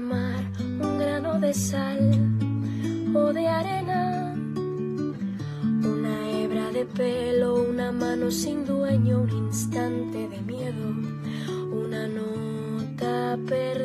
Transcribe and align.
mar 0.00 0.44
un 0.58 0.98
grano 0.98 1.38
de 1.38 1.54
sal 1.54 2.10
o 3.14 3.32
de 3.32 3.46
arena, 3.46 4.34
una 5.82 6.30
hebra 6.30 6.70
de 6.70 6.84
pelo, 6.84 7.62
una 7.62 7.92
mano 7.92 8.30
sin 8.30 8.64
dueño, 8.64 9.22
un 9.22 9.30
instante 9.30 10.28
de 10.28 10.40
miedo, 10.40 10.94
una 11.72 12.08
nota 12.08 13.38
perdida. 13.46 13.83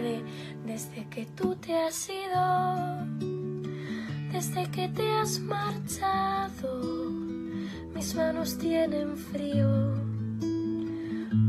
Desde 0.00 1.06
que 1.10 1.26
tú 1.36 1.56
te 1.56 1.76
has 1.76 2.08
ido, 2.08 3.06
desde 4.32 4.70
que 4.70 4.88
te 4.88 5.12
has 5.12 5.38
marchado, 5.40 7.10
mis 7.94 8.14
manos 8.14 8.56
tienen 8.56 9.14
frío 9.18 9.94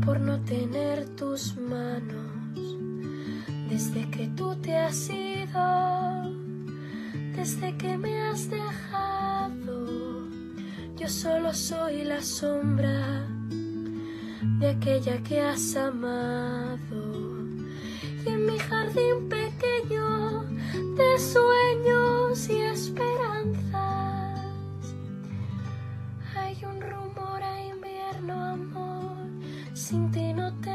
por 0.04 0.20
no 0.20 0.38
tener 0.40 1.08
tus 1.16 1.56
manos. 1.56 2.76
Desde 3.70 4.10
que 4.10 4.28
tú 4.36 4.54
te 4.56 4.76
has 4.76 5.08
ido, 5.08 6.30
desde 7.34 7.74
que 7.78 7.96
me 7.96 8.20
has 8.20 8.50
dejado, 8.50 10.28
yo 10.98 11.08
solo 11.08 11.54
soy 11.54 12.04
la 12.04 12.20
sombra 12.20 13.26
de 14.58 14.68
aquella 14.68 15.22
que 15.22 15.40
has 15.40 15.74
amado. 15.74 17.31
Mi 18.46 18.58
jardín 18.58 19.28
pequeño 19.28 20.42
de 20.96 21.18
sueños 21.18 22.48
y 22.48 22.60
esperanzas 22.60 24.40
hay 26.36 26.64
un 26.64 26.80
rumor 26.80 27.40
a 27.40 27.64
invierno, 27.64 28.34
amor. 28.44 29.28
Sin 29.74 30.10
ti 30.10 30.32
no 30.32 30.52
te 30.60 30.71